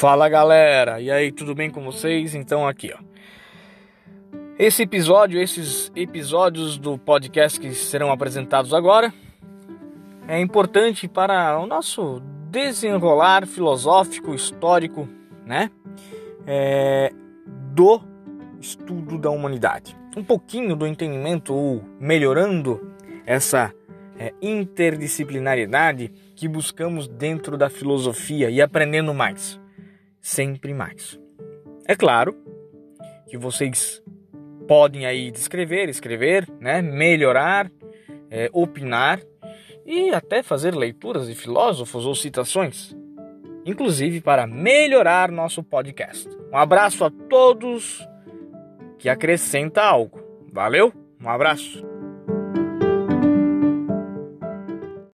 [0.00, 2.34] Fala galera, e aí, tudo bem com vocês?
[2.34, 2.98] Então aqui, ó.
[4.58, 9.12] Esse episódio, esses episódios do podcast que serão apresentados agora,
[10.26, 15.06] é importante para o nosso desenrolar filosófico, histórico,
[15.44, 15.70] né?
[16.46, 17.12] É,
[17.74, 18.00] do
[18.58, 19.94] estudo da humanidade.
[20.16, 22.90] Um pouquinho do entendimento ou melhorando
[23.26, 23.70] essa
[24.18, 29.59] é, interdisciplinariedade que buscamos dentro da filosofia e aprendendo mais
[30.20, 31.18] sempre mais.
[31.86, 32.36] É claro
[33.28, 34.02] que vocês
[34.68, 37.70] podem aí descrever, escrever, né, melhorar,
[38.30, 39.20] é, opinar
[39.84, 42.96] e até fazer leituras de filósofos ou citações,
[43.64, 46.28] inclusive para melhorar nosso podcast.
[46.52, 48.06] Um abraço a todos
[48.98, 50.20] que acrescenta algo.
[50.52, 51.89] Valeu, um abraço.